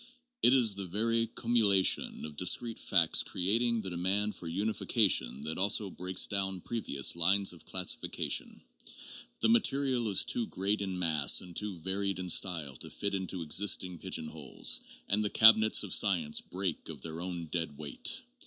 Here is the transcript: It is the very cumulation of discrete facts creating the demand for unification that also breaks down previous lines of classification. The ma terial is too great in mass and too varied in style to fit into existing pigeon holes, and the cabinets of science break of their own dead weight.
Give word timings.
It 0.41 0.51
is 0.51 0.73
the 0.73 0.87
very 0.87 1.27
cumulation 1.27 2.25
of 2.25 2.35
discrete 2.35 2.79
facts 2.79 3.21
creating 3.21 3.81
the 3.81 3.91
demand 3.91 4.33
for 4.33 4.47
unification 4.47 5.41
that 5.43 5.59
also 5.59 5.91
breaks 5.91 6.25
down 6.25 6.61
previous 6.61 7.15
lines 7.15 7.53
of 7.53 7.67
classification. 7.67 8.61
The 9.41 9.49
ma 9.49 9.59
terial 9.59 10.09
is 10.09 10.25
too 10.25 10.47
great 10.47 10.81
in 10.81 10.97
mass 10.97 11.39
and 11.41 11.55
too 11.55 11.77
varied 11.77 12.17
in 12.17 12.31
style 12.31 12.75
to 12.77 12.89
fit 12.89 13.13
into 13.13 13.43
existing 13.43 13.99
pigeon 13.99 14.29
holes, 14.29 14.81
and 15.07 15.23
the 15.23 15.29
cabinets 15.29 15.83
of 15.83 15.93
science 15.93 16.41
break 16.41 16.89
of 16.89 17.01
their 17.03 17.21
own 17.21 17.45
dead 17.45 17.77
weight. 17.77 18.23